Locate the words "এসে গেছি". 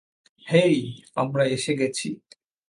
1.47-2.09